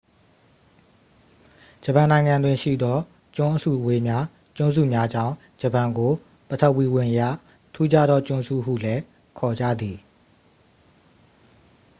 [1.83, 2.97] "ဂျပန်နိုင်ငံတွင် ရှိသော
[3.35, 6.11] ကျွန်းအစုအဝေးများ/ကျွန်းစုများကြောင့် ဂျပန်ကို
[6.49, 7.21] ပထဝီဝင်အရ
[7.73, 9.01] ထူးခြားသော "ကျွန်းစု" ဟုလည်း
[9.37, 9.97] ခေါ်ကြသည်။